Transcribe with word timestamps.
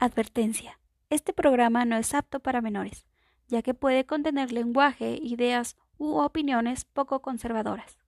Advertencia. 0.00 0.78
Este 1.10 1.32
programa 1.32 1.84
no 1.84 1.96
es 1.96 2.14
apto 2.14 2.38
para 2.38 2.60
menores, 2.60 3.04
ya 3.48 3.62
que 3.62 3.74
puede 3.74 4.06
contener 4.06 4.52
lenguaje, 4.52 5.18
ideas 5.20 5.76
u 5.96 6.18
opiniones 6.18 6.84
poco 6.84 7.20
conservadoras. 7.20 7.98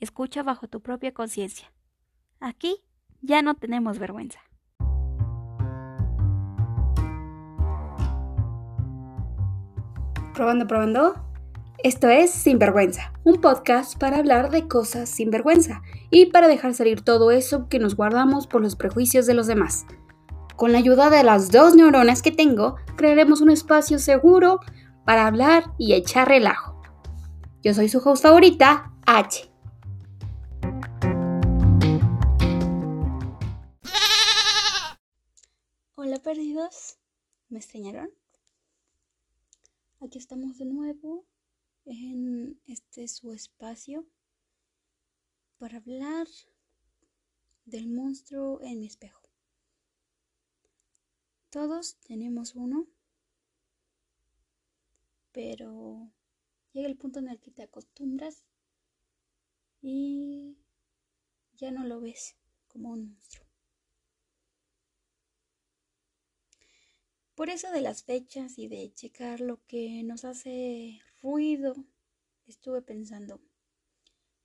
Escucha 0.00 0.42
bajo 0.42 0.66
tu 0.66 0.80
propia 0.80 1.12
conciencia. 1.12 1.70
Aquí 2.40 2.76
ya 3.20 3.42
no 3.42 3.54
tenemos 3.54 3.98
vergüenza. 3.98 4.40
Probando, 10.32 10.66
probando. 10.66 11.22
Esto 11.84 12.08
es 12.08 12.30
Sinvergüenza, 12.30 13.12
un 13.24 13.42
podcast 13.42 13.98
para 13.98 14.16
hablar 14.16 14.50
de 14.50 14.66
cosas 14.66 15.10
sin 15.10 15.30
vergüenza 15.30 15.82
y 16.10 16.26
para 16.26 16.48
dejar 16.48 16.72
salir 16.72 17.02
todo 17.02 17.30
eso 17.30 17.68
que 17.68 17.78
nos 17.78 17.94
guardamos 17.94 18.46
por 18.46 18.62
los 18.62 18.74
prejuicios 18.74 19.26
de 19.26 19.34
los 19.34 19.46
demás. 19.46 19.84
Con 20.58 20.72
la 20.72 20.78
ayuda 20.78 21.08
de 21.08 21.22
las 21.22 21.52
dos 21.52 21.76
neuronas 21.76 22.20
que 22.20 22.32
tengo, 22.32 22.74
crearemos 22.96 23.40
un 23.40 23.48
espacio 23.48 24.00
seguro 24.00 24.58
para 25.04 25.28
hablar 25.28 25.72
y 25.78 25.94
echar 25.94 26.26
relajo. 26.26 26.82
Yo 27.62 27.74
soy 27.74 27.88
su 27.88 27.98
host 27.98 28.24
favorita, 28.24 28.92
H. 29.06 29.48
Hola 35.94 36.18
perdidos, 36.24 36.98
¿me 37.50 37.60
extrañaron? 37.60 38.10
Aquí 40.00 40.18
estamos 40.18 40.58
de 40.58 40.64
nuevo 40.64 41.24
en 41.84 42.60
este 42.66 43.06
su 43.06 43.32
espacio 43.32 44.08
para 45.58 45.76
hablar 45.76 46.26
del 47.64 47.88
monstruo 47.88 48.60
en 48.60 48.80
mi 48.80 48.88
espejo. 48.88 49.17
Todos 51.50 51.96
tenemos 52.00 52.54
uno, 52.54 52.86
pero 55.32 56.12
llega 56.72 56.88
el 56.88 56.98
punto 56.98 57.20
en 57.20 57.28
el 57.28 57.40
que 57.40 57.50
te 57.50 57.62
acostumbras 57.62 58.44
y 59.80 60.58
ya 61.54 61.70
no 61.70 61.84
lo 61.84 62.00
ves 62.00 62.36
como 62.66 62.90
un 62.90 63.08
monstruo. 63.08 63.46
Por 67.34 67.48
eso 67.48 67.70
de 67.70 67.80
las 67.80 68.02
fechas 68.02 68.58
y 68.58 68.68
de 68.68 68.92
checar 68.92 69.40
lo 69.40 69.64
que 69.66 70.02
nos 70.02 70.26
hace 70.26 71.00
ruido, 71.22 71.76
estuve 72.46 72.82
pensando 72.82 73.40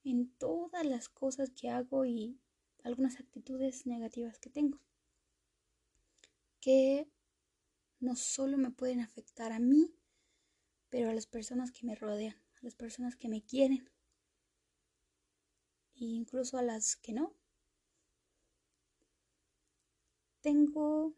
en 0.06 0.30
todas 0.38 0.86
las 0.86 1.10
cosas 1.10 1.50
que 1.50 1.70
hago 1.70 2.06
y 2.06 2.40
algunas 2.82 3.20
actitudes 3.20 3.88
negativas 3.88 4.40
que 4.40 4.50
tengo 4.50 4.80
que 6.64 7.10
no 8.00 8.16
solo 8.16 8.58
me 8.58 8.72
pueden 8.72 9.02
afectar 9.02 9.52
a 9.52 9.60
mí, 9.60 9.94
pero 10.90 11.10
a 11.10 11.14
las 11.14 11.28
personas 11.28 11.72
que 11.72 11.86
me 11.86 11.96
rodean, 11.96 12.36
a 12.36 12.60
las 12.62 12.76
personas 12.76 13.18
que 13.18 13.28
me 13.28 13.44
quieren, 13.44 13.90
e 15.96 16.06
incluso 16.06 16.58
a 16.58 16.62
las 16.62 16.96
que 16.96 17.12
no. 17.12 17.36
Tengo 20.42 21.14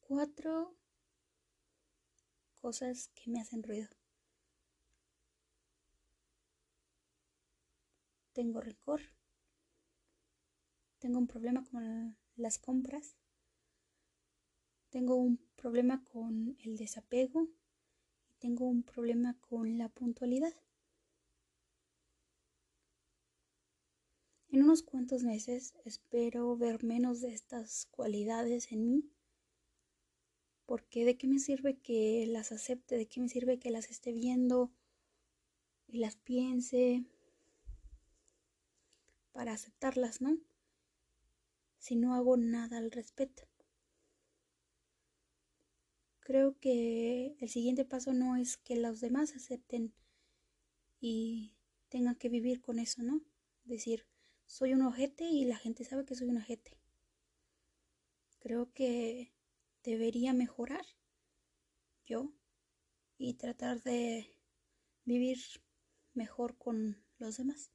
cuatro 0.00 0.76
cosas 2.60 3.10
que 3.16 3.28
me 3.30 3.40
hacen 3.40 3.64
ruido. 3.64 3.88
Tengo 8.32 8.60
rencor. 8.60 9.00
Tengo 11.00 11.18
un 11.18 11.26
problema 11.26 11.64
con 11.64 12.16
las 12.36 12.58
compras. 12.58 13.16
Tengo 14.90 15.16
un 15.16 15.36
problema 15.56 16.02
con 16.02 16.56
el 16.60 16.78
desapego 16.78 17.46
y 18.30 18.34
tengo 18.38 18.64
un 18.64 18.82
problema 18.82 19.36
con 19.38 19.76
la 19.76 19.90
puntualidad. 19.90 20.54
En 24.50 24.62
unos 24.62 24.82
cuantos 24.82 25.24
meses 25.24 25.74
espero 25.84 26.56
ver 26.56 26.82
menos 26.84 27.20
de 27.20 27.34
estas 27.34 27.84
cualidades 27.90 28.72
en 28.72 28.86
mí, 28.86 29.10
porque 30.64 31.04
de 31.04 31.18
qué 31.18 31.26
me 31.26 31.38
sirve 31.38 31.76
que 31.76 32.26
las 32.26 32.50
acepte, 32.50 32.96
de 32.96 33.06
qué 33.06 33.20
me 33.20 33.28
sirve 33.28 33.58
que 33.58 33.70
las 33.70 33.90
esté 33.90 34.12
viendo 34.12 34.70
y 35.86 35.98
las 35.98 36.16
piense 36.16 37.04
para 39.32 39.52
aceptarlas, 39.52 40.22
¿no? 40.22 40.38
Si 41.78 41.94
no 41.94 42.14
hago 42.14 42.38
nada 42.38 42.78
al 42.78 42.90
respecto 42.90 43.47
creo 46.28 46.58
que 46.60 47.38
el 47.40 47.48
siguiente 47.48 47.86
paso 47.86 48.12
no 48.12 48.36
es 48.36 48.58
que 48.58 48.76
los 48.76 49.00
demás 49.00 49.34
acepten 49.34 49.94
y 51.00 51.56
tengan 51.88 52.16
que 52.16 52.28
vivir 52.28 52.60
con 52.60 52.78
eso, 52.78 53.02
¿no? 53.02 53.22
Decir, 53.64 54.06
soy 54.44 54.74
un 54.74 54.82
ojete 54.82 55.24
y 55.24 55.46
la 55.46 55.56
gente 55.56 55.84
sabe 55.84 56.04
que 56.04 56.14
soy 56.14 56.28
un 56.28 56.36
ojete. 56.36 56.76
Creo 58.40 58.70
que 58.74 59.32
debería 59.82 60.34
mejorar 60.34 60.84
yo 62.04 62.34
y 63.16 63.32
tratar 63.32 63.82
de 63.82 64.30
vivir 65.06 65.38
mejor 66.12 66.58
con 66.58 67.02
los 67.16 67.38
demás. 67.38 67.72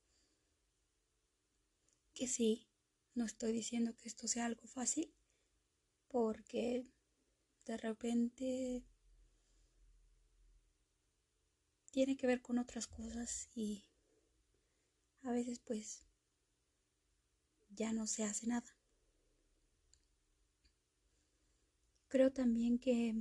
Que 2.14 2.28
sí, 2.28 2.68
no 3.16 3.26
estoy 3.26 3.52
diciendo 3.52 3.98
que 3.98 4.08
esto 4.08 4.28
sea 4.28 4.46
algo 4.46 4.68
fácil, 4.68 5.12
porque 6.08 6.93
de 7.66 7.78
repente 7.78 8.84
tiene 11.92 12.18
que 12.18 12.28
ver 12.28 12.42
con 12.42 12.58
otras 12.58 12.88
cosas 12.88 13.50
y 13.56 13.86
a 15.22 15.32
veces 15.32 15.60
pues 15.60 16.06
ya 17.70 17.94
no 17.94 18.08
se 18.08 18.24
hace 18.24 18.48
nada. 18.48 18.76
Creo 22.08 22.32
también 22.32 22.78
que 22.78 23.16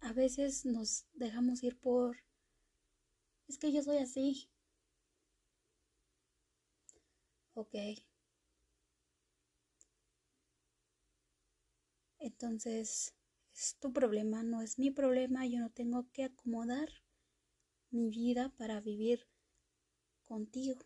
a 0.00 0.12
veces 0.12 0.64
nos 0.64 1.06
dejamos 1.14 1.62
ir 1.62 1.76
por 1.78 2.16
es 3.48 3.58
que 3.58 3.72
yo 3.72 3.82
soy 3.82 3.98
así. 3.98 4.48
Ok, 7.54 7.74
Entonces, 12.26 13.14
es 13.54 13.76
tu 13.78 13.92
problema, 13.92 14.42
no 14.42 14.60
es 14.60 14.80
mi 14.80 14.90
problema, 14.90 15.46
yo 15.46 15.60
no 15.60 15.70
tengo 15.70 16.10
que 16.12 16.24
acomodar 16.24 16.88
mi 17.90 18.10
vida 18.10 18.52
para 18.58 18.80
vivir 18.80 19.28
contigo. 20.24 20.80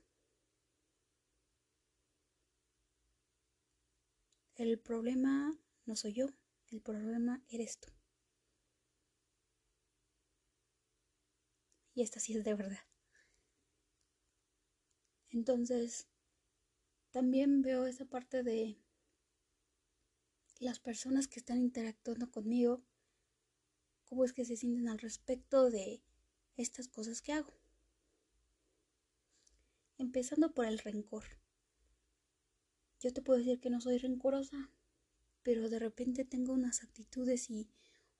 El 4.54 4.78
problema 4.78 5.58
no 5.86 5.96
soy 5.96 6.12
yo, 6.12 6.26
el 6.70 6.82
problema 6.82 7.42
eres 7.48 7.78
tú. 7.78 7.90
Y 11.94 12.02
esta 12.02 12.20
sí 12.20 12.36
es 12.36 12.44
de 12.44 12.52
verdad. 12.52 12.84
Entonces, 15.30 16.06
también 17.12 17.62
veo 17.62 17.86
esa 17.86 18.04
parte 18.04 18.42
de 18.42 18.76
las 20.60 20.78
personas 20.78 21.26
que 21.26 21.40
están 21.40 21.58
interactuando 21.58 22.30
conmigo, 22.30 22.82
cómo 24.04 24.24
es 24.24 24.32
que 24.32 24.44
se 24.44 24.56
sienten 24.56 24.88
al 24.88 24.98
respecto 24.98 25.70
de 25.70 26.02
estas 26.56 26.86
cosas 26.88 27.22
que 27.22 27.32
hago. 27.32 27.52
Empezando 29.96 30.52
por 30.52 30.66
el 30.66 30.78
rencor. 30.78 31.24
Yo 33.00 33.12
te 33.12 33.22
puedo 33.22 33.38
decir 33.38 33.60
que 33.60 33.70
no 33.70 33.80
soy 33.80 33.96
rencorosa, 33.96 34.70
pero 35.42 35.70
de 35.70 35.78
repente 35.78 36.24
tengo 36.24 36.52
unas 36.52 36.82
actitudes 36.82 37.48
y 37.48 37.70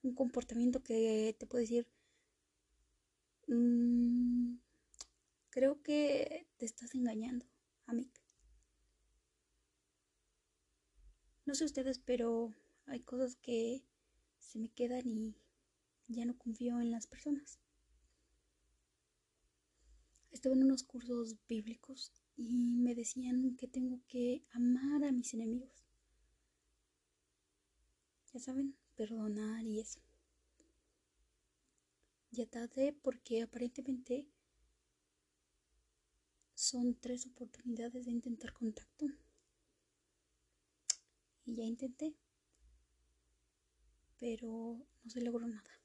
un 0.03 0.15
comportamiento 0.15 0.83
que 0.83 1.37
te 1.39 1.47
puedo 1.47 1.61
decir, 1.61 1.87
mm, 3.47 4.57
creo 5.51 5.83
que 5.83 6.47
te 6.57 6.65
estás 6.65 6.95
engañando, 6.95 7.45
amiga. 7.87 8.21
No 11.51 11.57
sé 11.57 11.65
ustedes, 11.65 11.99
pero 11.99 12.55
hay 12.87 13.01
cosas 13.01 13.35
que 13.35 13.83
se 14.39 14.61
me 14.61 14.69
quedan 14.69 15.09
y 15.09 15.35
ya 16.07 16.25
no 16.25 16.39
confío 16.39 16.81
en 16.81 16.93
las 16.93 17.09
personas. 17.09 17.59
Estuve 20.31 20.53
en 20.53 20.63
unos 20.63 20.85
cursos 20.85 21.35
bíblicos 21.49 22.13
y 22.37 22.77
me 22.77 22.95
decían 22.95 23.57
que 23.57 23.67
tengo 23.67 23.99
que 24.07 24.45
amar 24.53 25.03
a 25.03 25.11
mis 25.11 25.35
enemigos. 25.35 25.85
Ya 28.33 28.39
saben, 28.39 28.77
perdonar 28.95 29.67
y 29.67 29.81
eso. 29.81 29.99
Ya 32.31 32.47
tarde 32.47 32.97
porque 33.03 33.43
aparentemente 33.43 34.29
son 36.55 36.95
tres 36.95 37.27
oportunidades 37.27 38.05
de 38.05 38.13
intentar 38.13 38.53
contacto. 38.53 39.07
Y 41.51 41.57
ya 41.57 41.65
intenté, 41.65 42.15
pero 44.21 44.87
no 45.03 45.11
se 45.11 45.21
logró 45.21 45.49
nada. 45.49 45.81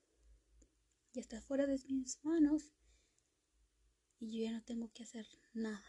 Ya 1.14 1.22
está 1.22 1.42
fuera 1.42 1.66
de 1.66 1.80
mis 1.90 2.24
manos 2.24 2.72
y 4.20 4.30
yo 4.32 4.44
ya 4.44 4.52
no 4.52 4.64
tengo 4.64 4.92
que 4.94 5.02
hacer 5.02 5.26
nada. 5.54 5.84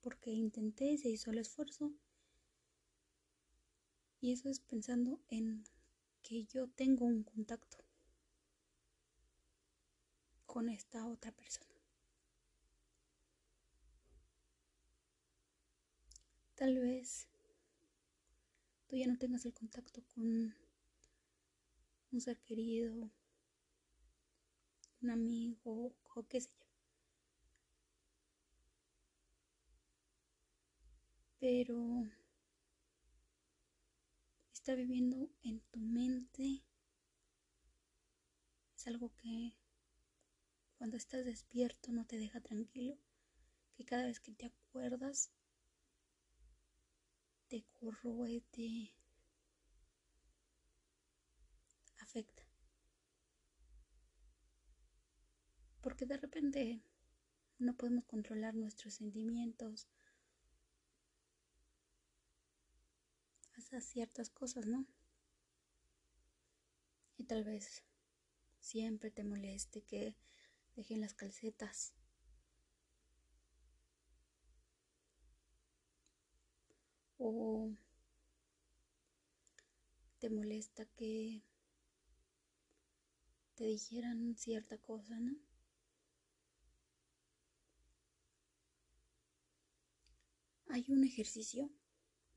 Porque 0.00 0.30
intenté, 0.30 0.96
se 0.98 1.10
hizo 1.10 1.32
el 1.32 1.38
esfuerzo. 1.38 1.92
Y 4.20 4.30
eso 4.30 4.48
es 4.48 4.60
pensando 4.60 5.20
en 5.26 5.64
que 6.22 6.44
yo 6.44 6.68
tengo 6.68 7.06
un 7.06 7.24
contacto 7.24 7.78
con 10.46 10.68
esta 10.68 11.08
otra 11.08 11.32
persona. 11.32 11.74
Tal 16.54 16.78
vez 16.78 17.28
tú 18.88 18.96
ya 18.96 19.06
no 19.06 19.18
tengas 19.18 19.44
el 19.44 19.52
contacto 19.52 20.02
con 20.14 20.54
un 22.10 22.20
ser 22.20 22.40
querido, 22.40 23.10
un 25.02 25.10
amigo 25.10 25.94
o 26.14 26.26
qué 26.26 26.40
sé 26.40 26.50
yo. 26.58 26.66
Pero 31.38 32.08
está 34.52 34.74
viviendo 34.74 35.30
en 35.42 35.60
tu 35.70 35.80
mente 35.80 36.62
es 38.76 38.86
algo 38.86 39.12
que 39.16 39.54
cuando 40.76 40.96
estás 40.96 41.24
despierto 41.24 41.92
no 41.92 42.06
te 42.06 42.16
deja 42.16 42.40
tranquilo, 42.40 42.96
que 43.76 43.84
cada 43.84 44.06
vez 44.06 44.20
que 44.20 44.32
te 44.32 44.46
acuerdas 44.46 45.30
te 47.48 47.64
corroe, 47.72 48.42
te 48.50 48.94
afecta. 51.98 52.42
Porque 55.80 56.06
de 56.06 56.16
repente 56.18 56.82
no 57.58 57.76
podemos 57.76 58.04
controlar 58.04 58.54
nuestros 58.54 58.94
sentimientos 58.94 59.88
hasta 63.56 63.80
ciertas 63.80 64.30
cosas, 64.30 64.66
¿no? 64.66 64.86
Y 67.16 67.24
tal 67.24 67.44
vez 67.44 67.82
siempre 68.60 69.10
te 69.10 69.24
moleste 69.24 69.82
que 69.82 70.14
dejen 70.76 71.00
las 71.00 71.14
calcetas 71.14 71.94
o 77.18 77.70
te 80.18 80.30
molesta 80.30 80.86
que 80.96 81.42
te 83.54 83.64
dijeran 83.64 84.36
cierta 84.36 84.78
cosa, 84.78 85.18
¿no? 85.18 85.36
Hay 90.68 90.84
un 90.88 91.04
ejercicio 91.04 91.70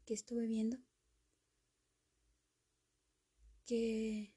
que 0.06 0.14
estuve 0.14 0.48
viendo 0.48 0.78
que 3.66 4.34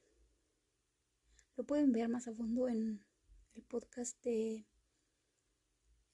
lo 1.55 1.63
pueden 1.65 1.91
ver 1.91 2.07
más 2.09 2.27
a 2.27 2.33
fondo 2.33 2.67
en 2.69 3.03
el 3.55 3.63
podcast 3.63 4.21
de 4.23 4.65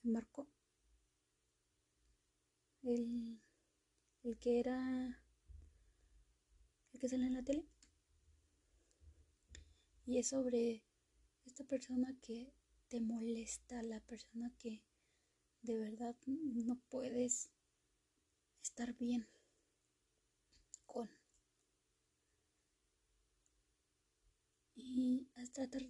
Marco. 0.02 0.48
El 2.82 3.40
el 4.22 4.38
que 4.38 4.60
era 4.60 5.22
el 6.92 7.00
que 7.00 7.08
sale 7.08 7.26
en 7.26 7.34
la 7.34 7.42
tele. 7.42 7.66
Y 10.06 10.18
es 10.18 10.28
sobre 10.28 10.84
esta 11.44 11.64
persona 11.64 12.14
que 12.22 12.52
te 12.88 13.00
molesta 13.00 13.82
la 13.82 14.00
persona 14.00 14.52
que 14.58 14.82
de 15.62 15.78
verdad 15.78 16.16
no 16.26 16.76
puedes 16.88 17.50
estar 18.62 18.94
bien 18.94 19.26
con. 20.86 21.10
Y 24.74 25.28
a 25.36 25.44
tratar 25.46 25.82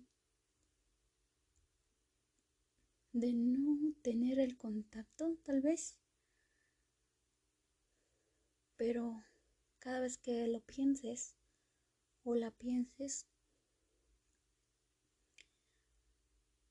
de 3.12 3.32
no 3.32 3.94
tener 4.02 4.38
el 4.38 4.56
contacto 4.56 5.36
tal 5.44 5.60
vez 5.60 6.01
pero 8.84 9.22
cada 9.78 10.00
vez 10.00 10.18
que 10.18 10.48
lo 10.48 10.58
pienses 10.58 11.36
o 12.24 12.34
la 12.34 12.50
pienses, 12.50 13.28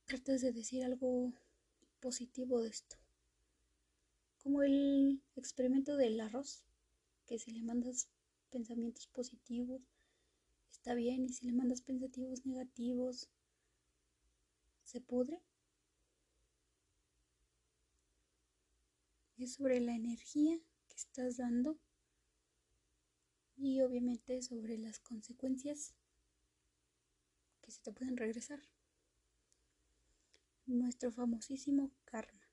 trates 0.04 0.42
de 0.42 0.52
decir 0.52 0.84
algo 0.84 1.32
positivo 2.02 2.60
de 2.60 2.68
esto. 2.68 2.98
Como 4.44 4.62
el 4.62 5.24
experimento 5.38 5.96
del 5.96 6.20
arroz, 6.20 6.66
que 7.28 7.40
si 7.40 7.52
le 7.52 7.64
mandas 7.64 8.10
pensamientos 8.50 9.08
positivos, 9.08 9.82
está 10.70 10.94
bien, 10.96 11.24
y 11.24 11.30
si 11.30 11.46
le 11.46 11.54
mandas 11.54 11.82
pensativos 11.82 12.46
negativos, 12.46 13.30
se 14.84 15.00
pudre. 15.00 15.42
Es 19.38 19.54
sobre 19.54 19.80
la 19.80 19.96
energía 19.96 20.60
que 20.90 20.96
estás 20.98 21.38
dando 21.38 21.80
y 23.62 23.80
obviamente 23.82 24.42
sobre 24.42 24.78
las 24.80 25.00
consecuencias 25.00 25.94
que 27.62 27.70
se 27.72 27.80
te 27.82 27.92
pueden 27.94 28.18
regresar. 28.18 28.60
Nuestro 30.66 31.12
famosísimo 31.12 31.92
karma. 32.06 32.50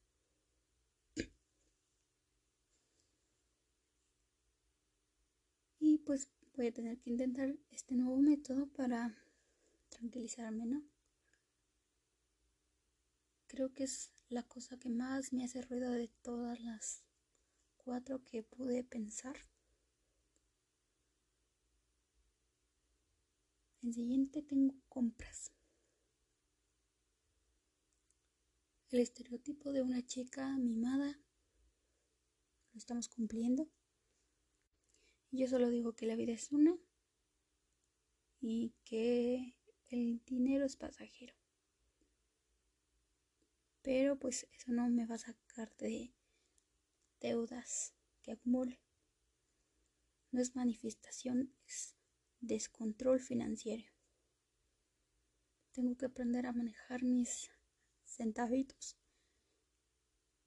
Y 5.81 5.96
pues 5.99 6.28
voy 6.55 6.66
a 6.66 6.75
tener 6.75 6.99
que 6.99 7.08
intentar 7.08 7.56
este 7.70 7.94
nuevo 7.94 8.19
método 8.19 8.66
para 8.66 9.16
tranquilizarme, 9.88 10.66
¿no? 10.66 10.82
Creo 13.46 13.72
que 13.72 13.84
es 13.84 14.12
la 14.28 14.43
cosa 14.43 14.78
que 14.78 14.90
más 14.90 15.32
me 15.32 15.44
hace 15.44 15.62
ruido 15.62 15.90
de 15.93 16.08
todas 16.20 16.61
las 16.61 17.02
cuatro 17.78 18.23
que 18.25 18.42
pude 18.42 18.85
pensar. 18.85 19.37
En 23.82 23.92
siguiente 23.92 24.42
tengo 24.42 24.75
compras. 24.88 25.52
El 28.90 29.00
estereotipo 29.00 29.73
de 29.73 29.82
una 29.82 30.04
chica 30.04 30.56
mimada 30.56 31.20
lo 32.73 32.78
estamos 32.78 33.08
cumpliendo. 33.08 33.68
Yo 35.30 35.47
solo 35.47 35.68
digo 35.68 35.94
que 35.94 36.06
la 36.06 36.16
vida 36.16 36.32
es 36.32 36.50
una 36.50 36.76
y 38.40 38.75
que 38.85 39.58
el 39.90 40.25
dinero 40.25 40.64
es 40.64 40.76
pasajero. 40.76 41.35
Pero 43.82 44.18
pues 44.18 44.49
eso 44.52 44.73
no 44.73 44.88
me 44.88 45.06
va 45.06 45.16
a 45.16 45.18
sacar 45.18 45.75
de 45.76 46.14
deudas 47.20 47.94
que 48.23 48.32
acumule. 48.32 48.80
No 50.30 50.40
es 50.40 50.56
manifestación, 50.56 51.54
es 51.66 51.98
descontrol 52.40 53.21
financiero. 53.21 53.85
Tengo 55.73 55.97
que 55.97 56.07
aprender 56.07 56.47
a 56.47 56.52
manejar 56.52 57.02
mis 57.02 57.50
centavitos 58.04 58.97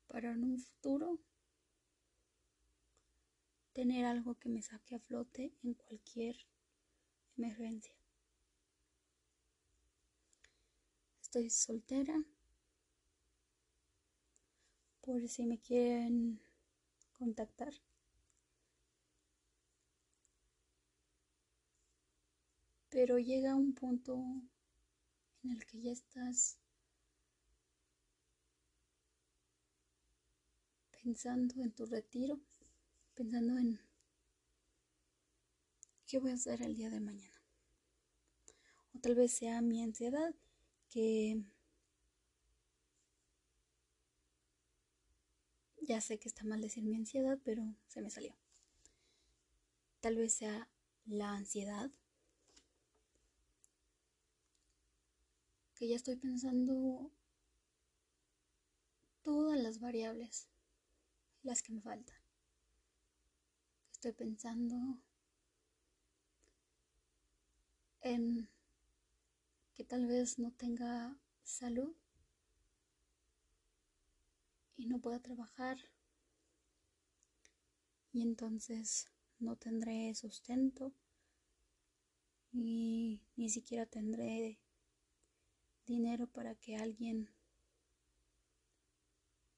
para 0.08 0.32
en 0.32 0.44
un 0.44 0.60
futuro 0.60 1.20
tener 3.74 4.06
algo 4.06 4.36
que 4.36 4.50
me 4.50 4.62
saque 4.62 4.96
a 4.96 5.00
flote 5.00 5.54
en 5.64 5.74
cualquier 5.74 6.36
emergencia. 7.38 7.96
Estoy 11.22 11.50
soltera. 11.50 12.22
Por 15.00 15.28
si 15.28 15.46
me 15.46 15.60
quieren 15.60 16.42
contactar. 17.14 17.74
Pero 22.92 23.18
llega 23.18 23.56
un 23.56 23.74
punto 23.74 24.14
en 25.44 25.52
el 25.52 25.66
que 25.66 25.82
ya 25.82 25.92
estás 25.94 26.60
pensando 31.02 31.64
en 31.64 31.72
tu 31.72 31.86
retiro, 31.86 32.40
pensando 33.16 33.58
en 33.58 33.80
qué 36.06 36.20
voy 36.20 36.32
a 36.32 36.36
hacer 36.36 36.62
el 36.62 36.76
día 36.76 36.90
de 36.90 37.00
mañana. 37.00 37.42
O 38.94 39.00
tal 39.00 39.16
vez 39.16 39.32
sea 39.32 39.62
mi 39.62 39.82
ansiedad 39.82 40.36
que 40.90 41.42
Ya 45.84 46.00
sé 46.00 46.20
que 46.20 46.30
está 46.30 46.46
mal 46.46 46.62
decir 46.62 46.84
mi 46.84 46.96
ansiedad, 46.96 47.40
pero 47.44 47.64
se 47.88 48.02
me 48.02 48.10
salió. 48.10 48.34
Tal 50.00 50.16
vez 50.16 50.34
sea 50.34 50.70
la 51.06 51.32
ansiedad. 51.32 51.92
Que 55.82 55.88
ya 55.88 55.96
estoy 55.96 56.16
pensando 56.16 57.12
todas 59.24 59.60
las 59.60 59.80
variables, 59.80 60.48
las 61.42 61.64
que 61.64 61.74
me 61.74 61.82
faltan. 61.82 62.20
Estoy 63.92 64.12
pensando 64.12 64.76
en 68.02 68.48
que 69.74 69.84
tal 69.84 70.06
vez 70.06 70.38
no 70.38 70.52
tenga 70.52 71.20
salud 71.42 71.96
y 74.78 74.86
no 74.86 75.00
pueda 75.00 75.20
trabajar 75.20 75.80
y 78.12 78.22
entonces 78.22 79.12
no 79.40 79.56
tendré 79.56 80.14
sustento 80.14 80.94
y 82.52 83.24
ni 83.36 83.50
siquiera 83.50 83.88
tendré 83.88 84.60
dinero 85.86 86.28
para 86.28 86.56
que 86.56 86.76
alguien 86.76 87.30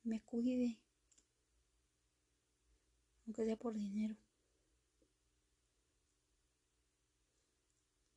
me 0.03 0.21
cuide, 0.21 0.79
aunque 3.25 3.45
sea 3.45 3.55
por 3.55 3.73
dinero. 3.73 4.15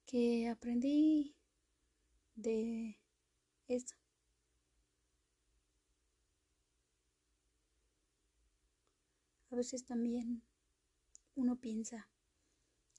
Que 0.06 0.48
aprendí 0.48 1.34
de 2.36 2.98
esto. 3.68 3.94
A 9.50 9.56
veces 9.56 9.84
también 9.84 10.42
uno 11.34 11.56
piensa, 11.56 12.08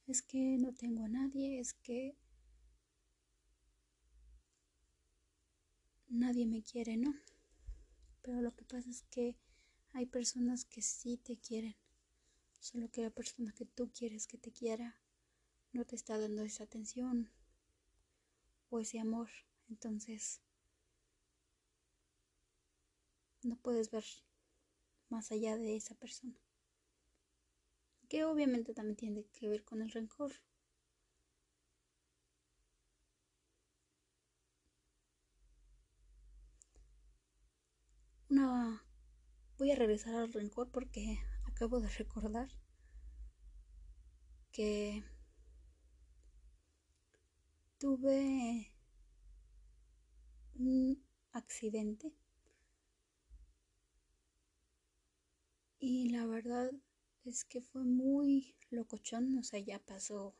es 0.06 0.22
que 0.22 0.58
no 0.58 0.72
tengo 0.72 1.04
a 1.04 1.08
nadie, 1.08 1.60
es 1.60 1.74
que 1.74 2.16
nadie 6.08 6.46
me 6.46 6.62
quiere, 6.62 6.96
¿no? 6.96 7.14
Pero 8.22 8.40
lo 8.42 8.54
que 8.54 8.64
pasa 8.64 8.90
es 8.90 9.02
que 9.10 9.36
hay 9.92 10.06
personas 10.06 10.64
que 10.64 10.82
sí 10.82 11.16
te 11.16 11.36
quieren, 11.36 11.76
solo 12.60 12.90
que 12.90 13.02
la 13.02 13.10
persona 13.10 13.52
que 13.52 13.64
tú 13.64 13.90
quieres 13.90 14.26
que 14.26 14.38
te 14.38 14.52
quiera 14.52 15.00
no 15.72 15.84
te 15.84 15.96
está 15.96 16.18
dando 16.18 16.42
esa 16.42 16.64
atención 16.64 17.30
o 18.70 18.80
ese 18.80 18.98
amor, 18.98 19.28
entonces 19.68 20.40
no 23.42 23.56
puedes 23.56 23.90
ver 23.90 24.04
más 25.08 25.30
allá 25.32 25.56
de 25.56 25.76
esa 25.76 25.94
persona. 25.94 26.38
Que 28.08 28.24
obviamente 28.24 28.74
también 28.74 28.96
tiene 28.96 29.24
que 29.26 29.48
ver 29.48 29.64
con 29.64 29.82
el 29.82 29.90
rencor. 29.90 30.32
Una... 38.30 38.84
Voy 39.58 39.70
a 39.72 39.76
regresar 39.76 40.14
al 40.14 40.32
rencor 40.32 40.70
porque 40.70 41.18
acabo 41.46 41.80
de 41.80 41.88
recordar 41.88 42.48
que 44.52 45.02
tuve 47.78 48.72
un 50.56 51.02
accidente 51.32 52.12
y 55.78 56.10
la 56.10 56.26
verdad 56.26 56.70
es 57.24 57.44
que 57.44 57.60
fue 57.60 57.84
muy 57.84 58.56
locochón, 58.70 59.38
o 59.38 59.42
sea, 59.42 59.60
ya 59.60 59.78
pasó 59.78 60.34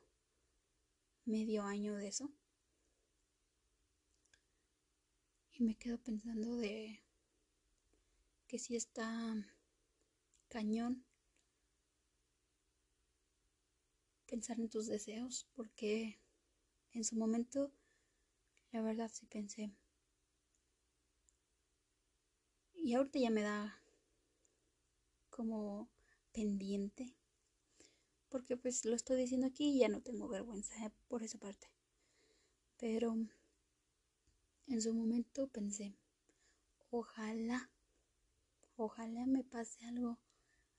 medio 1.25 1.63
año 1.63 1.95
de 1.95 2.09
eso. 2.09 2.31
Y 5.53 5.63
me 5.65 5.77
quedo 5.77 5.99
pensando 5.99 6.57
de 6.57 7.03
que 8.49 8.59
si 8.59 8.75
está 8.77 9.07
cañón 10.49 11.05
pensar 14.27 14.59
en 14.59 14.69
tus 14.69 14.87
deseos, 14.87 15.47
porque 15.55 16.19
en 16.93 17.05
su 17.05 17.17
momento 17.17 17.71
la 18.73 18.83
verdad 18.83 19.11
sí 19.13 19.27
pensé. 19.27 19.71
Y 22.75 22.95
ahorita 22.95 23.19
ya 23.19 23.31
me 23.31 23.43
da 23.43 23.83
como 25.39 25.89
pendiente. 26.33 27.15
Porque 28.29 28.57
pues 28.57 28.85
lo 28.85 28.95
estoy 28.95 29.17
diciendo 29.17 29.47
aquí 29.47 29.71
y 29.71 29.79
ya 29.81 29.89
no 29.89 30.01
tengo 30.01 30.29
vergüenza 30.29 30.75
eh, 30.85 30.91
por 31.07 31.23
esa 31.23 31.39
parte. 31.39 31.69
Pero 32.77 33.17
en 34.67 34.83
su 34.83 34.93
momento 34.95 35.49
pensé, 35.49 35.97
ojalá, 36.91 37.71
ojalá 38.79 39.27
me 39.27 39.45
pase 39.45 39.85
algo 39.87 40.19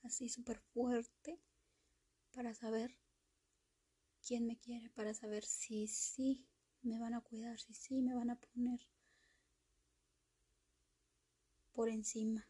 así 0.03 0.29
súper 0.29 0.59
fuerte 0.59 1.39
para 2.31 2.53
saber 2.53 2.97
quién 4.25 4.45
me 4.45 4.57
quiere, 4.57 4.89
para 4.89 5.13
saber 5.13 5.43
si 5.43 5.87
sí 5.87 6.47
me 6.81 6.99
van 6.99 7.13
a 7.13 7.21
cuidar, 7.21 7.59
si 7.59 7.73
sí 7.73 8.01
me 8.01 8.15
van 8.15 8.29
a 8.29 8.39
poner 8.39 8.87
por 11.73 11.89
encima, 11.89 12.47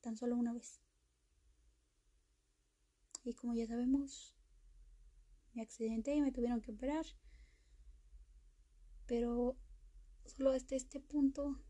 tan 0.00 0.16
solo 0.16 0.36
una 0.36 0.52
vez. 0.52 0.80
Y 3.24 3.34
como 3.34 3.54
ya 3.54 3.66
sabemos, 3.66 4.36
me 5.54 5.62
accidenté 5.62 6.14
y 6.14 6.22
me 6.22 6.32
tuvieron 6.32 6.60
que 6.60 6.72
operar. 6.72 7.04
Pero 9.06 9.58
solo 10.24 10.52
hasta 10.52 10.76
este 10.76 11.00
punto 11.00 11.62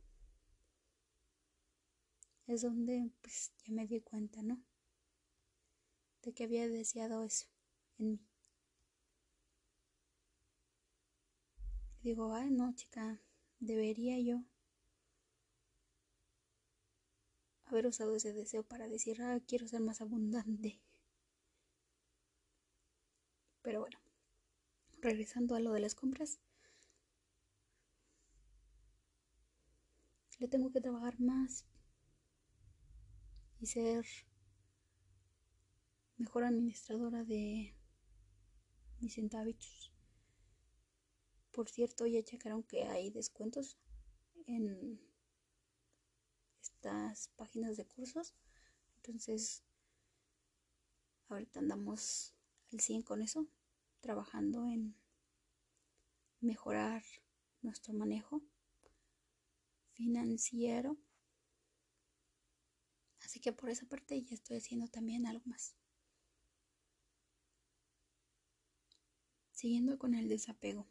es 2.50 2.62
donde 2.62 3.10
pues 3.22 3.52
ya 3.64 3.72
me 3.72 3.86
di 3.86 4.00
cuenta, 4.00 4.42
¿no? 4.42 4.60
De 6.22 6.32
que 6.32 6.44
había 6.44 6.68
deseado 6.68 7.22
eso 7.22 7.46
en 7.98 8.10
mí. 8.10 8.20
Digo, 12.02 12.34
ay 12.34 12.50
no, 12.50 12.74
chica, 12.74 13.20
debería 13.60 14.18
yo 14.18 14.42
haber 17.66 17.86
usado 17.86 18.16
ese 18.16 18.32
deseo 18.32 18.64
para 18.64 18.88
decir, 18.88 19.22
ah, 19.22 19.38
quiero 19.46 19.68
ser 19.68 19.80
más 19.80 20.00
abundante. 20.00 20.80
Pero 23.62 23.80
bueno, 23.80 23.98
regresando 24.98 25.54
a 25.54 25.60
lo 25.60 25.72
de 25.72 25.80
las 25.80 25.94
compras. 25.94 26.40
Le 30.40 30.48
tengo 30.48 30.72
que 30.72 30.80
trabajar 30.80 31.20
más 31.20 31.66
y 33.60 33.66
ser 33.66 34.06
mejor 36.16 36.44
administradora 36.44 37.24
de 37.24 37.74
mis 39.00 39.14
centavitos. 39.14 39.92
Por 41.52 41.68
cierto, 41.68 42.06
ya 42.06 42.22
checaron 42.22 42.62
que 42.62 42.84
hay 42.84 43.10
descuentos 43.10 43.76
en 44.46 45.00
estas 46.60 47.28
páginas 47.36 47.76
de 47.76 47.86
cursos. 47.86 48.34
Entonces, 48.96 49.62
ahorita 51.28 51.60
andamos 51.60 52.34
al 52.72 52.80
100 52.80 53.02
con 53.02 53.22
eso, 53.22 53.46
trabajando 54.00 54.68
en 54.68 54.94
mejorar 56.40 57.02
nuestro 57.62 57.92
manejo 57.92 58.42
financiero. 59.92 60.96
Así 63.30 63.38
que 63.38 63.52
por 63.52 63.70
esa 63.70 63.86
parte 63.86 64.20
ya 64.24 64.34
estoy 64.34 64.56
haciendo 64.56 64.88
también 64.88 65.24
algo 65.24 65.44
más. 65.46 65.76
Siguiendo 69.52 70.00
con 70.00 70.14
el 70.16 70.28
desapego. 70.28 70.88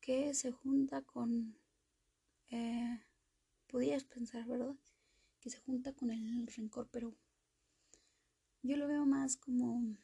Que 0.00 0.34
se 0.34 0.50
junta 0.50 1.02
con... 1.02 1.56
Eh, 2.50 3.00
podrías 3.68 4.02
pensar, 4.02 4.44
¿verdad? 4.44 4.74
que 5.38 5.50
se 5.50 5.60
junta 5.60 5.92
con 5.92 6.10
el 6.10 6.48
rencor, 6.48 6.88
pero 6.90 7.14
yo 8.62 8.76
lo 8.76 8.88
veo 8.88 9.06
más 9.06 9.36
como 9.36 9.96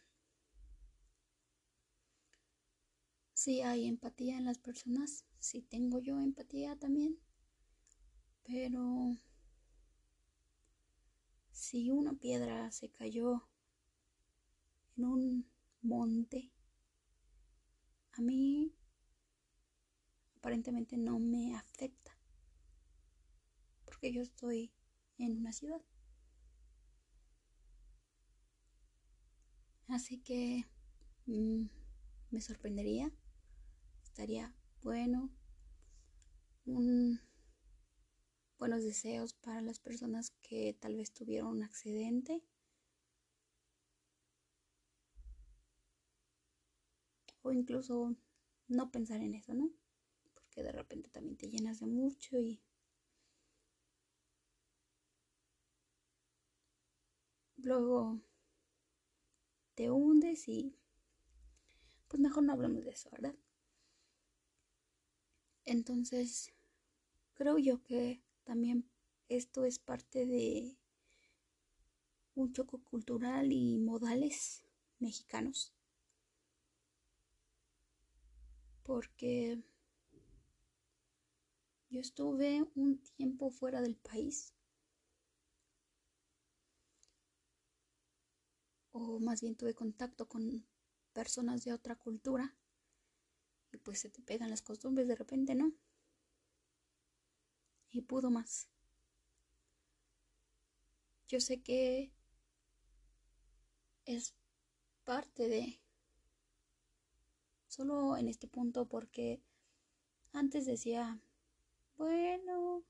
si 3.35 3.63
hay 3.63 3.89
empatía 3.89 4.39
en 4.39 4.45
las 4.45 4.59
personas, 4.59 5.25
si 5.41 5.61
tengo 5.61 5.99
yo 5.99 6.21
empatía 6.21 6.77
también, 6.77 7.19
pero 8.45 9.17
si 11.51 11.91
una 11.91 12.13
piedra 12.15 12.71
se 12.71 12.91
cayó 12.91 13.49
en 14.97 15.05
un 15.05 15.47
monte, 15.81 16.51
a 18.13 18.21
mí 18.21 18.75
aparentemente 20.37 20.97
no 20.97 21.19
me 21.19 21.55
afecta 21.55 22.19
porque 23.85 24.13
yo 24.13 24.23
estoy 24.23 24.73
en 25.19 25.39
una 25.39 25.53
ciudad. 25.53 25.81
Así 29.87 30.19
que 30.19 30.65
mm, 31.27 31.67
me 32.31 32.41
sorprendería, 32.41 33.13
estaría 34.03 34.53
bueno, 34.83 35.31
un, 36.65 37.21
buenos 38.63 38.85
deseos 38.85 39.35
para 39.35 39.61
las 39.61 39.81
personas 39.81 40.31
que 40.41 40.77
tal 40.79 40.95
vez 40.95 41.13
tuvieron 41.13 41.49
un 41.49 41.65
accidente. 41.65 42.45
O 47.43 47.51
incluso 47.51 48.15
no 48.69 48.93
pensar 48.93 49.21
en 49.21 49.35
eso, 49.35 49.53
¿no? 49.53 49.73
Porque 50.33 50.63
de 50.63 50.71
repente 50.71 51.11
también 51.11 51.37
te 51.37 51.51
llenas 51.51 51.81
de 51.81 51.87
mucho 51.87 52.39
y 52.39 52.63
luego 57.57 58.21
te 59.75 59.91
hundes 59.91 60.47
y 60.47 60.79
pues 62.07 62.21
mejor 62.21 62.45
no 62.45 62.53
hablamos 62.53 62.85
de 62.85 62.93
eso, 62.93 63.11
¿verdad? 63.11 63.35
Entonces, 65.65 66.53
creo 67.35 67.59
yo 67.59 67.83
que 67.83 68.23
también 68.45 68.89
esto 69.29 69.65
es 69.65 69.79
parte 69.79 70.27
de 70.27 70.77
un 72.35 72.53
choco 72.53 72.79
cultural 72.83 73.53
y 73.53 73.79
modales 73.79 74.65
mexicanos. 74.99 75.73
Porque 78.83 79.63
yo 81.91 82.01
estuve 82.01 82.65
un 82.75 82.99
tiempo 83.17 83.51
fuera 83.51 83.81
del 83.81 83.97
país 83.97 84.53
o 88.93 89.19
más 89.21 89.41
bien 89.41 89.57
tuve 89.57 89.75
contacto 89.75 90.27
con 90.27 90.65
personas 91.13 91.65
de 91.65 91.73
otra 91.73 91.97
cultura 91.97 92.55
y 93.73 93.79
pues 93.79 94.01
se 94.01 94.11
te 94.11 94.23
pegan 94.23 94.51
las 94.51 94.63
costumbres 94.63 95.09
de 95.09 95.17
repente, 95.17 95.55
¿no? 95.55 95.73
Y 97.93 98.01
pudo 98.03 98.31
más. 98.31 98.69
Yo 101.29 101.41
sé 101.41 101.63
que 101.63 102.13
es 104.05 104.35
parte 105.05 105.49
de 105.49 105.81
solo 107.69 108.17
en 108.17 108.29
este 108.29 108.49
punto 108.49 108.87
porque 108.87 109.41
antes 110.33 110.67
decía, 110.67 111.21
bueno, 111.97 112.85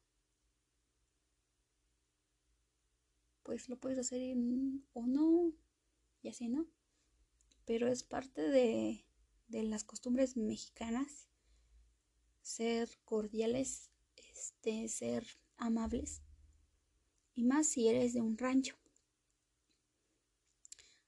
pues 3.45 3.69
lo 3.69 3.77
puedes 3.79 3.99
hacer 3.99 4.37
o 4.93 5.07
no, 5.07 5.53
y 6.23 6.29
así, 6.29 6.49
¿no? 6.49 6.67
Pero 7.65 7.87
es 7.87 8.03
parte 8.03 8.43
de, 8.43 9.05
de 9.47 9.63
las 9.63 9.85
costumbres 9.85 10.37
mexicanas 10.37 11.29
ser 12.41 12.89
cordiales, 13.05 13.92
este, 14.43 14.89
ser 14.89 15.27
amables, 15.57 16.23
y 17.35 17.45
más 17.45 17.69
si 17.69 17.89
eres 17.89 18.15
de 18.15 18.21
un 18.21 18.37
rancho. 18.37 18.77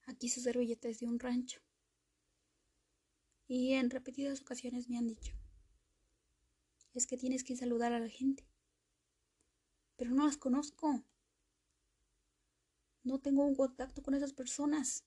Aquí 0.07 0.29
su 0.29 0.41
servilleta 0.41 0.87
es 0.87 0.99
de 0.99 1.07
un 1.07 1.19
rancho. 1.19 1.61
Y 3.47 3.73
en 3.73 3.89
repetidas 3.89 4.41
ocasiones 4.41 4.89
me 4.89 4.97
han 4.97 5.07
dicho, 5.07 5.33
es 6.93 7.05
que 7.07 7.17
tienes 7.17 7.43
que 7.43 7.55
saludar 7.55 7.93
a 7.93 7.99
la 7.99 8.09
gente. 8.09 8.47
Pero 9.97 10.11
no 10.11 10.25
las 10.25 10.37
conozco 10.37 11.03
no 13.05 13.19
tengo 13.19 13.45
un 13.45 13.55
contacto 13.55 14.01
con 14.01 14.15
esas 14.15 14.33
personas. 14.33 15.05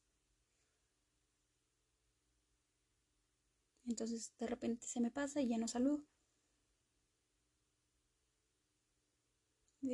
Entonces 3.87 4.33
de 4.39 4.47
repente 4.47 4.87
se 4.87 5.01
me 5.01 5.11
pasa 5.11 5.41
y 5.41 5.49
ya 5.49 5.59
no 5.59 5.67
saludo. 5.67 6.05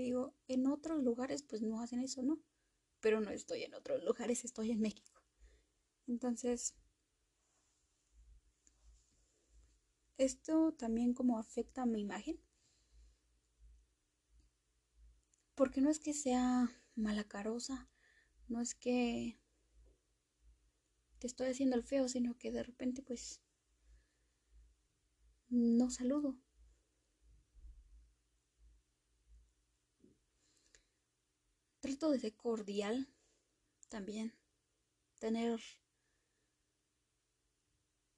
Digo, 0.02 0.34
en 0.48 0.66
otros 0.66 1.02
lugares 1.02 1.42
pues 1.42 1.62
no 1.62 1.80
hacen 1.80 2.00
eso, 2.00 2.22
¿no? 2.22 2.38
Pero 3.00 3.20
no 3.20 3.30
estoy 3.30 3.62
en 3.64 3.74
otros 3.74 4.04
lugares, 4.04 4.44
estoy 4.44 4.70
en 4.72 4.80
México. 4.80 5.22
Entonces, 6.06 6.74
esto 10.18 10.72
también 10.72 11.14
como 11.14 11.38
afecta 11.38 11.82
a 11.82 11.86
mi 11.86 12.00
imagen. 12.00 12.40
Porque 15.54 15.80
no 15.80 15.90
es 15.90 16.00
que 16.00 16.12
sea 16.12 16.70
malacarosa 16.96 17.88
no 18.48 18.60
es 18.60 18.74
que 18.74 19.38
te 21.18 21.26
estoy 21.26 21.48
haciendo 21.48 21.74
el 21.76 21.82
feo, 21.82 22.08
sino 22.08 22.38
que 22.38 22.52
de 22.52 22.62
repente 22.62 23.02
pues 23.02 23.40
no 25.48 25.88
saludo. 25.90 26.36
Trato 31.84 32.10
de 32.10 32.18
ser 32.18 32.34
cordial 32.34 33.06
también, 33.90 34.32
tener 35.18 35.60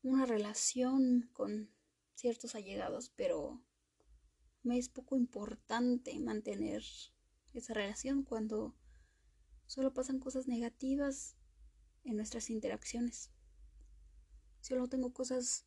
una 0.04 0.24
relación 0.24 1.28
con 1.32 1.68
ciertos 2.14 2.54
allegados, 2.54 3.10
pero 3.16 3.60
me 4.62 4.78
es 4.78 4.88
poco 4.88 5.16
importante 5.16 6.16
mantener 6.20 6.84
esa 7.54 7.74
relación 7.74 8.22
cuando 8.22 8.76
Solo 9.66 9.92
pasan 9.92 10.20
cosas 10.20 10.46
negativas 10.46 11.36
en 12.04 12.16
nuestras 12.16 12.50
interacciones. 12.50 13.32
Solo 14.60 14.86
tengo 14.88 15.12
cosas 15.12 15.66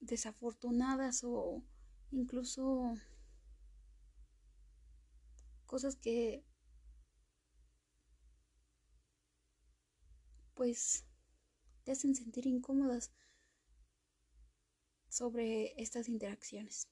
desafortunadas 0.00 1.24
o 1.24 1.62
incluso 2.10 2.94
cosas 5.72 5.96
que 5.96 6.44
pues 10.52 11.06
te 11.82 11.92
hacen 11.92 12.14
sentir 12.14 12.46
incómodas 12.46 13.10
sobre 15.08 15.72
estas 15.80 16.10
interacciones. 16.10 16.90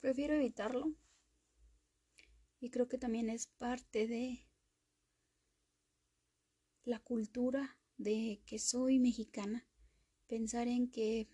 Prefiero 0.00 0.34
evitarlo. 0.34 0.92
Y 2.60 2.68
creo 2.68 2.88
que 2.88 2.98
también 2.98 3.30
es 3.30 3.46
parte 3.46 4.06
de 4.06 4.46
la 6.84 6.98
cultura 6.98 7.78
de 7.96 8.42
que 8.44 8.58
soy 8.58 8.98
mexicana. 8.98 9.66
Pensar 10.26 10.68
en 10.68 10.90
que, 10.90 11.30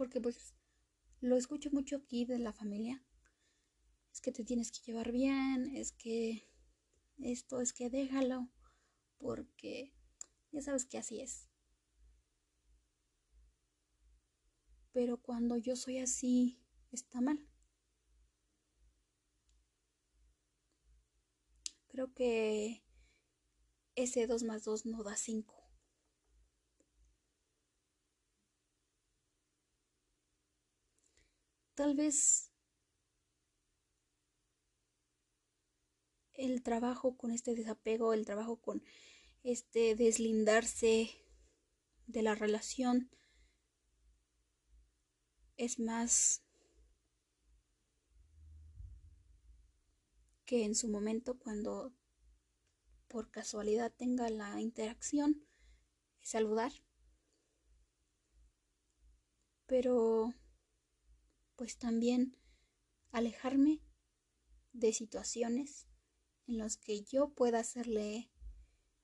porque 0.00 0.18
pues 0.18 0.54
lo 1.20 1.36
escucho 1.36 1.68
mucho 1.72 1.96
aquí 1.96 2.24
de 2.24 2.38
la 2.38 2.54
familia, 2.54 3.04
es 4.10 4.22
que 4.22 4.32
te 4.32 4.44
tienes 4.44 4.72
que 4.72 4.80
llevar 4.80 5.12
bien, 5.12 5.76
es 5.76 5.92
que 5.92 6.48
esto, 7.18 7.60
es 7.60 7.74
que 7.74 7.90
déjalo, 7.90 8.48
porque 9.18 9.92
ya 10.52 10.62
sabes 10.62 10.86
que 10.86 10.96
así 10.96 11.20
es. 11.20 11.50
Pero 14.92 15.18
cuando 15.18 15.58
yo 15.58 15.76
soy 15.76 15.98
así 15.98 16.58
está 16.92 17.20
mal. 17.20 17.46
Creo 21.88 22.14
que 22.14 22.82
ese 23.96 24.26
2 24.26 24.44
más 24.44 24.64
2 24.64 24.86
no 24.86 25.02
da 25.02 25.16
5. 25.16 25.59
Tal 31.80 31.94
vez 31.94 32.52
el 36.34 36.62
trabajo 36.62 37.16
con 37.16 37.30
este 37.30 37.54
desapego, 37.54 38.12
el 38.12 38.26
trabajo 38.26 38.60
con 38.60 38.84
este 39.44 39.94
deslindarse 39.94 41.08
de 42.06 42.20
la 42.20 42.34
relación 42.34 43.08
es 45.56 45.78
más 45.80 46.42
que 50.44 50.66
en 50.66 50.74
su 50.74 50.86
momento 50.88 51.38
cuando 51.38 51.94
por 53.08 53.30
casualidad 53.30 53.90
tenga 53.90 54.28
la 54.28 54.60
interacción 54.60 55.46
saludar. 56.20 56.72
Pero 59.64 60.34
pues 61.60 61.76
también 61.76 62.34
alejarme 63.12 63.82
de 64.72 64.94
situaciones 64.94 65.86
en 66.46 66.56
las 66.56 66.78
que 66.78 67.02
yo 67.02 67.34
pueda 67.34 67.58
hacerle 67.58 68.30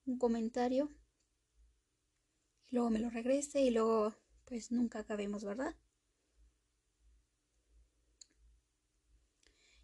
un 0.06 0.16
comentario 0.16 0.90
y 2.66 2.76
luego 2.76 2.88
me 2.88 2.98
lo 2.98 3.10
regrese 3.10 3.60
y 3.60 3.68
luego 3.68 4.16
pues 4.46 4.72
nunca 4.72 5.00
acabemos, 5.00 5.44
¿verdad? 5.44 5.76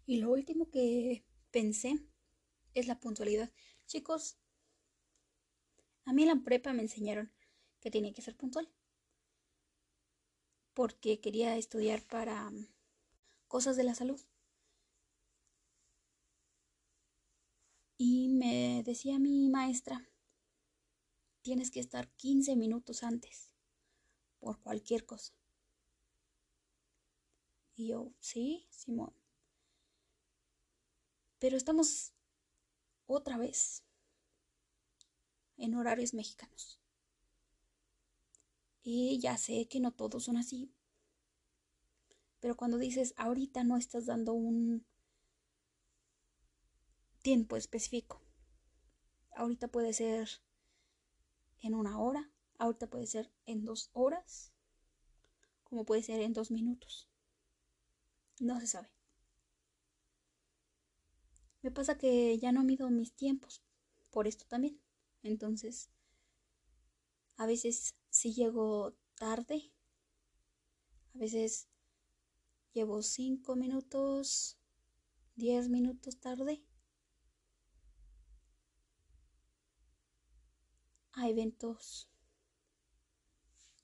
Y 0.07 0.17
lo 0.17 0.31
último 0.31 0.71
que 0.71 1.23
pensé 1.51 1.99
es 2.73 2.87
la 2.87 2.99
puntualidad. 2.99 3.51
Chicos, 3.85 4.39
a 6.05 6.13
mí 6.13 6.23
en 6.23 6.29
la 6.29 6.43
prepa 6.43 6.73
me 6.73 6.81
enseñaron 6.81 7.31
que 7.81 7.91
tenía 7.91 8.13
que 8.13 8.23
ser 8.23 8.35
puntual. 8.35 8.67
Porque 10.73 11.19
quería 11.19 11.55
estudiar 11.57 12.01
para 12.03 12.49
mm, 12.49 12.67
cosas 13.47 13.75
de 13.77 13.83
la 13.83 13.95
salud. 13.95 14.19
Y 17.97 18.29
me 18.29 18.83
decía 18.83 19.19
mi 19.19 19.49
maestra, 19.49 20.09
tienes 21.41 21.71
que 21.71 21.79
estar 21.79 22.09
15 22.15 22.55
minutos 22.55 23.03
antes 23.03 23.53
por 24.39 24.59
cualquier 24.59 25.05
cosa. 25.05 25.33
Y 27.75 27.87
yo, 27.87 28.11
sí, 28.19 28.67
Simón. 28.69 29.13
Pero 31.39 31.57
estamos 31.57 32.13
otra 33.05 33.37
vez 33.37 33.83
en 35.57 35.75
horarios 35.75 36.13
mexicanos. 36.13 36.82
Y 38.83 39.19
ya 39.19 39.37
sé 39.37 39.67
que 39.67 39.79
no 39.79 39.91
todos 39.91 40.25
son 40.25 40.37
así. 40.37 40.71
Pero 42.39 42.55
cuando 42.57 42.77
dices 42.77 43.13
ahorita 43.17 43.63
no 43.63 43.77
estás 43.77 44.05
dando 44.05 44.33
un 44.33 44.85
tiempo 47.23 47.55
específico. 47.55 48.21
Ahorita 49.35 49.69
puede 49.69 49.93
ser 49.93 50.29
en 51.61 51.73
una 51.73 51.97
hora, 51.97 52.29
ahorita 52.59 52.87
puede 52.87 53.07
ser 53.07 53.31
en 53.45 53.63
dos 53.63 53.89
horas, 53.93 54.51
como 55.63 55.85
puede 55.85 56.03
ser 56.03 56.19
en 56.19 56.33
dos 56.33 56.51
minutos. 56.51 57.07
No 58.39 58.59
se 58.59 58.67
sabe. 58.67 58.89
Me 61.61 61.71
pasa 61.71 61.97
que 61.97 62.37
ya 62.37 62.51
no 62.51 62.63
mido 62.63 62.89
mis 62.89 63.13
tiempos, 63.13 63.63
por 64.11 64.27
esto 64.27 64.45
también. 64.45 64.81
Entonces, 65.23 65.89
a 67.37 67.45
veces 67.45 67.95
si 68.13 68.31
llego 68.31 68.95
tarde, 69.15 69.73
a 71.15 71.17
veces 71.17 71.67
llevo 72.71 73.01
cinco 73.01 73.55
minutos, 73.55 74.59
diez 75.35 75.67
minutos 75.67 76.19
tarde. 76.19 76.63
A 81.13 81.27
eventos, 81.27 82.07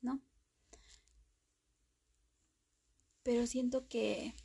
¿no? 0.01 0.21
Pero 3.23 3.47
siento 3.47 3.87
que 3.87 4.35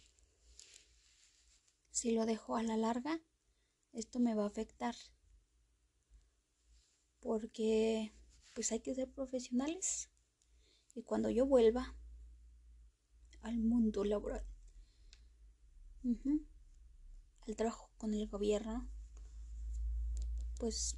si 1.91 2.13
lo 2.13 2.25
dejo 2.25 2.57
a 2.57 2.63
la 2.63 2.79
larga, 2.79 3.21
esto 3.93 4.19
me 4.19 4.35
va 4.35 4.45
a 4.45 4.49
afectar 4.49 4.95
porque 7.21 8.15
pues 8.55 8.73
hay 8.73 8.81
que 8.81 8.95
ser 8.95 9.11
profesionales. 9.11 10.11
Y 10.95 11.03
cuando 11.03 11.29
yo 11.29 11.45
vuelva 11.45 11.95
al 13.43 13.59
mundo 13.59 14.05
laboral, 14.05 14.47
al 17.47 17.57
trabajo 17.57 17.91
con 17.99 18.15
el 18.15 18.29
gobierno, 18.29 18.89
pues 20.59 20.97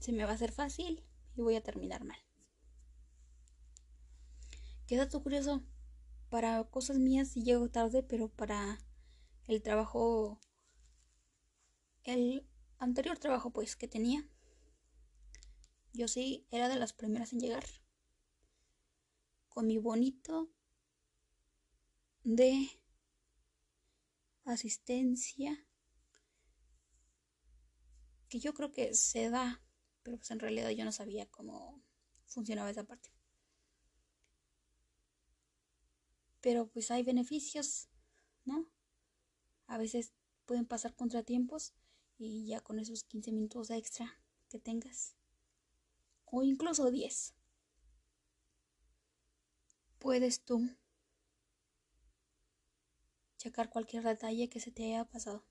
se 0.00 0.12
me 0.12 0.24
va 0.24 0.30
a 0.30 0.34
hacer 0.34 0.52
fácil 0.52 1.04
y 1.36 1.42
voy 1.42 1.54
a 1.54 1.62
terminar 1.62 2.04
mal. 2.04 2.18
Qué 4.86 4.96
dato 4.96 5.22
curioso, 5.22 5.64
para 6.30 6.62
cosas 6.64 6.98
mías 6.98 7.28
sí 7.28 7.42
llego 7.42 7.68
tarde, 7.68 8.02
pero 8.02 8.28
para 8.28 8.78
el 9.46 9.62
trabajo, 9.62 10.40
el 12.04 12.46
anterior 12.78 13.18
trabajo 13.18 13.50
pues 13.50 13.76
que 13.76 13.88
tenía, 13.88 14.28
yo 15.96 16.08
sí 16.08 16.46
era 16.50 16.68
de 16.68 16.76
las 16.76 16.92
primeras 16.92 17.32
en 17.32 17.40
llegar. 17.40 17.64
Con 19.48 19.66
mi 19.66 19.78
bonito 19.78 20.50
de 22.22 22.68
asistencia 24.44 25.66
que 28.28 28.38
yo 28.40 28.52
creo 28.54 28.72
que 28.72 28.94
se 28.94 29.30
da, 29.30 29.62
pero 30.02 30.18
pues 30.18 30.30
en 30.30 30.40
realidad 30.40 30.70
yo 30.70 30.84
no 30.84 30.92
sabía 30.92 31.26
cómo 31.30 31.82
funcionaba 32.26 32.70
esa 32.70 32.84
parte. 32.84 33.10
Pero 36.40 36.68
pues 36.68 36.90
hay 36.90 37.02
beneficios, 37.02 37.88
¿no? 38.44 38.68
A 39.66 39.78
veces 39.78 40.12
pueden 40.44 40.66
pasar 40.66 40.94
contratiempos 40.94 41.74
y 42.18 42.46
ya 42.46 42.60
con 42.60 42.78
esos 42.78 43.04
15 43.04 43.32
minutos 43.32 43.70
extra 43.70 44.20
que 44.48 44.58
tengas 44.58 45.16
o 46.26 46.42
incluso 46.42 46.90
10. 46.90 47.34
Puedes 49.98 50.40
tú 50.44 50.68
checar 53.38 53.70
cualquier 53.70 54.02
detalle 54.02 54.48
que 54.48 54.60
se 54.60 54.70
te 54.70 54.84
haya 54.84 55.04
pasado. 55.04 55.44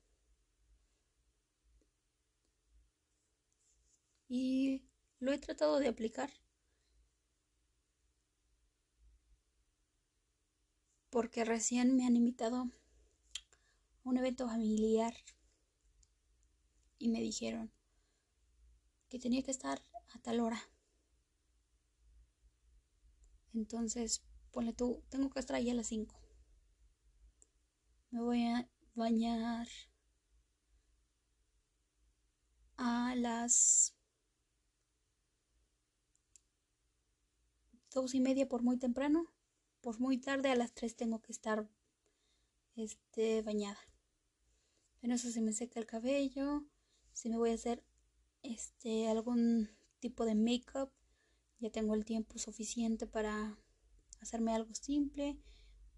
Y 4.28 4.82
lo 5.18 5.32
he 5.32 5.38
tratado 5.38 5.78
de 5.78 5.88
aplicar. 5.88 6.30
Porque 11.10 11.44
recién 11.44 11.96
me 11.96 12.04
han 12.06 12.16
invitado 12.16 12.56
a 12.56 12.70
un 14.04 14.18
evento 14.18 14.46
familiar 14.46 15.14
y 16.98 17.08
me 17.08 17.20
dijeron 17.20 17.72
que 19.08 19.18
tenía 19.18 19.42
que 19.42 19.50
estar 19.50 19.80
a 20.14 20.18
tal 20.20 20.40
hora. 20.40 20.60
Entonces, 23.54 24.22
ponle 24.50 24.72
tú, 24.72 25.02
tengo 25.08 25.30
que 25.30 25.40
estar 25.40 25.56
ahí 25.56 25.70
a 25.70 25.74
las 25.74 25.86
5. 25.86 26.20
Me 28.10 28.20
voy 28.20 28.44
a 28.46 28.68
bañar 28.94 29.66
a 32.76 33.14
las 33.16 33.94
dos 37.90 38.14
y 38.14 38.20
media 38.20 38.48
por 38.48 38.62
muy 38.62 38.78
temprano. 38.78 39.32
Por 39.80 40.00
muy 40.00 40.18
tarde 40.18 40.50
a 40.50 40.56
las 40.56 40.72
3 40.72 40.96
tengo 40.96 41.20
que 41.22 41.32
estar 41.32 41.68
este, 42.76 43.42
bañada. 43.42 43.80
En 45.02 45.12
eso 45.12 45.30
se 45.30 45.40
me 45.40 45.52
seca 45.52 45.80
el 45.80 45.86
cabello. 45.86 46.64
Si 47.12 47.30
me 47.30 47.36
voy 47.36 47.50
a 47.50 47.54
hacer 47.54 47.82
este 48.42 49.08
algún 49.08 49.70
tipo 50.06 50.24
de 50.24 50.36
make-up. 50.36 50.92
Ya 51.58 51.70
tengo 51.70 51.94
el 51.94 52.04
tiempo 52.04 52.38
suficiente 52.38 53.08
para 53.08 53.58
hacerme 54.20 54.54
algo 54.54 54.72
simple. 54.72 55.36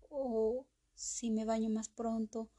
O 0.08 0.66
si 0.94 1.30
me 1.30 1.44
baño 1.44 1.68
más 1.68 1.90
pronto, 1.90 2.50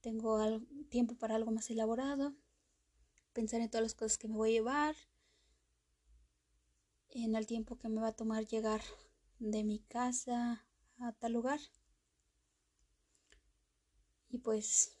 tengo 0.00 0.62
tiempo 0.88 1.14
para 1.16 1.34
algo 1.34 1.50
más 1.50 1.68
elaborado. 1.68 2.34
Pensar 3.34 3.60
en 3.60 3.68
todas 3.68 3.82
las 3.82 3.94
cosas 3.94 4.16
que 4.16 4.28
me 4.28 4.36
voy 4.36 4.50
a 4.50 4.52
llevar. 4.52 4.96
En 7.10 7.34
el 7.34 7.46
tiempo 7.46 7.76
que 7.76 7.90
me 7.90 8.00
va 8.00 8.08
a 8.08 8.16
tomar 8.16 8.46
llegar 8.46 8.80
de 9.38 9.64
mi 9.64 9.80
casa 9.80 10.66
a 11.00 11.12
tal 11.12 11.34
lugar. 11.34 11.60
Y 14.30 14.38
pues 14.38 14.98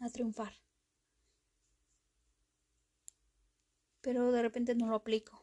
a 0.00 0.10
triunfar. 0.10 0.65
Pero 4.06 4.30
de 4.30 4.40
repente 4.40 4.76
no 4.76 4.86
lo 4.86 4.94
aplico. 4.94 5.42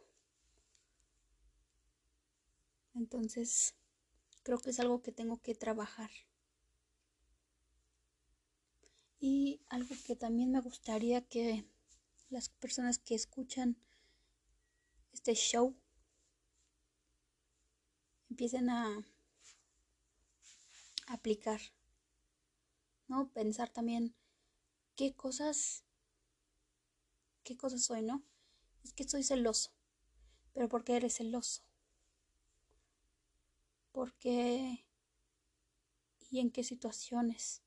Entonces, 2.95 3.75
creo 4.41 4.57
que 4.57 4.69
es 4.69 4.79
algo 4.79 5.01
que 5.01 5.11
tengo 5.11 5.41
que 5.41 5.53
trabajar. 5.53 6.09
Y 9.19 9.59
algo 9.67 9.93
que 10.07 10.15
también 10.15 10.53
me 10.53 10.61
gustaría 10.61 11.27
que 11.27 11.65
las 12.29 12.47
personas 12.47 12.99
que 12.99 13.15
escuchan 13.15 13.75
este 15.11 15.35
show 15.35 15.75
empiecen 18.29 18.69
a 18.69 19.05
aplicar, 21.07 21.59
¿no? 23.09 23.27
Pensar 23.33 23.67
también 23.67 24.15
qué 24.95 25.13
cosas, 25.13 25.83
qué 27.43 27.57
cosas 27.57 27.83
soy, 27.83 28.03
¿no? 28.03 28.23
Es 28.83 28.93
que 28.93 29.07
soy 29.07 29.23
celoso. 29.23 29.71
Pero 30.53 30.69
¿por 30.69 30.83
qué 30.83 30.97
eres 30.97 31.15
celoso? 31.15 31.63
¿Por 33.91 34.13
qué? 34.15 34.85
¿Y 36.29 36.39
en 36.39 36.51
qué 36.51 36.63
situaciones 36.63 37.61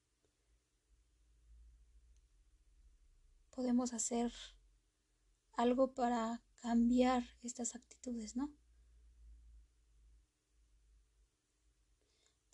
podemos 3.50 3.92
hacer 3.92 4.32
algo 5.52 5.94
para 5.94 6.42
cambiar 6.56 7.24
estas 7.42 7.74
actitudes, 7.74 8.36
¿no? 8.36 8.52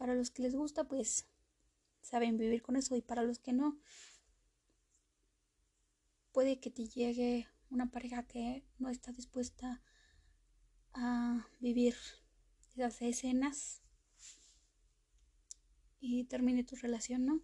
para 0.03 0.16
los 0.16 0.33
que 0.33 0.42
les 0.42 0.57
gusta, 0.57 0.83
pues 0.83 1.29
saben 2.01 2.37
vivir 2.37 2.61
con 2.61 2.75
eso 2.75 2.96
y 2.96 3.03
para 3.03 3.22
los 3.22 3.38
que 3.38 3.53
no, 3.53 3.79
puede 6.33 6.59
que 6.59 6.72
te 6.72 6.88
llegue 6.88 7.46
una 7.72 7.90
pareja 7.90 8.22
que 8.24 8.62
no 8.78 8.90
está 8.90 9.12
dispuesta 9.12 9.82
a 10.92 11.48
vivir 11.58 11.96
esas 12.76 13.00
escenas 13.00 13.82
y 15.98 16.24
termine 16.24 16.64
tu 16.64 16.76
relación, 16.76 17.24
¿no? 17.24 17.40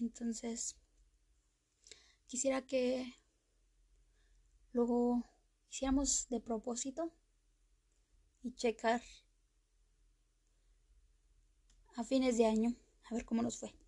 Entonces, 0.00 0.76
quisiera 2.26 2.62
que 2.62 3.14
luego 4.72 5.24
hiciéramos 5.70 6.26
de 6.30 6.40
propósito 6.40 7.12
y 8.42 8.54
checar 8.54 9.02
a 11.96 12.02
fines 12.02 12.38
de 12.38 12.46
año 12.46 12.74
a 13.04 13.14
ver 13.14 13.26
cómo 13.26 13.42
nos 13.42 13.58
fue. 13.58 13.83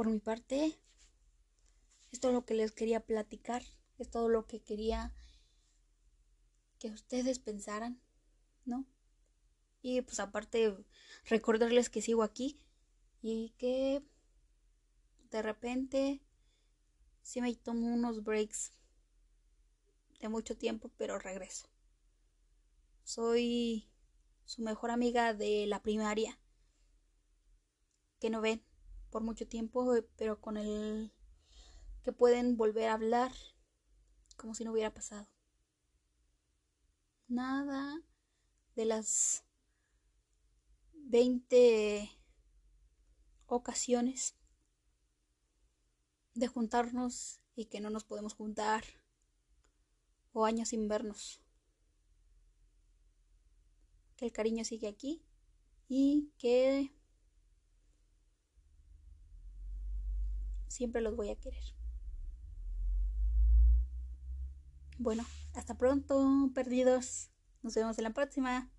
Por 0.00 0.08
mi 0.08 0.18
parte, 0.18 0.80
es 2.10 2.20
todo 2.20 2.32
lo 2.32 2.46
que 2.46 2.54
les 2.54 2.72
quería 2.72 3.04
platicar, 3.04 3.62
es 3.98 4.08
todo 4.08 4.30
lo 4.30 4.46
que 4.46 4.62
quería 4.62 5.12
que 6.78 6.88
ustedes 6.88 7.38
pensaran, 7.38 8.00
¿no? 8.64 8.86
Y 9.82 10.00
pues 10.00 10.18
aparte 10.18 10.74
recordarles 11.26 11.90
que 11.90 12.00
sigo 12.00 12.22
aquí 12.22 12.58
y 13.20 13.50
que 13.58 14.02
de 15.30 15.42
repente 15.42 16.22
sí 17.20 17.42
me 17.42 17.54
tomo 17.54 17.92
unos 17.92 18.24
breaks 18.24 18.72
de 20.18 20.30
mucho 20.30 20.56
tiempo, 20.56 20.90
pero 20.96 21.18
regreso. 21.18 21.68
Soy 23.04 23.86
su 24.46 24.62
mejor 24.62 24.92
amiga 24.92 25.34
de 25.34 25.66
la 25.66 25.82
primaria, 25.82 26.38
que 28.18 28.30
no 28.30 28.40
ven 28.40 28.64
por 29.10 29.22
mucho 29.22 29.46
tiempo, 29.46 29.92
pero 30.16 30.40
con 30.40 30.56
el 30.56 31.12
que 32.02 32.12
pueden 32.12 32.56
volver 32.56 32.88
a 32.88 32.94
hablar 32.94 33.32
como 34.36 34.54
si 34.54 34.64
no 34.64 34.72
hubiera 34.72 34.94
pasado. 34.94 35.28
Nada 37.28 38.00
de 38.74 38.84
las 38.86 39.44
20 40.94 42.10
ocasiones 43.46 44.36
de 46.34 46.46
juntarnos 46.46 47.40
y 47.54 47.66
que 47.66 47.80
no 47.80 47.90
nos 47.90 48.04
podemos 48.04 48.34
juntar 48.34 48.84
o 50.32 50.44
años 50.44 50.68
sin 50.68 50.88
vernos. 50.88 51.40
Que 54.16 54.26
el 54.26 54.32
cariño 54.32 54.64
sigue 54.64 54.88
aquí 54.88 55.22
y 55.88 56.32
que 56.38 56.94
siempre 60.70 61.02
los 61.02 61.16
voy 61.16 61.30
a 61.30 61.36
querer. 61.36 61.62
Bueno, 64.98 65.24
hasta 65.54 65.76
pronto, 65.76 66.50
perdidos. 66.54 67.30
Nos 67.62 67.74
vemos 67.74 67.98
en 67.98 68.04
la 68.04 68.10
próxima. 68.10 68.70